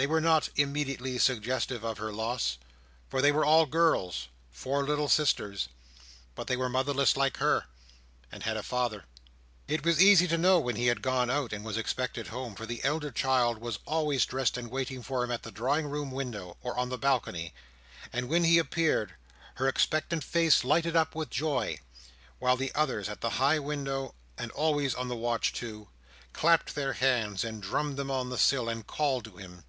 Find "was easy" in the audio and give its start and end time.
9.84-10.28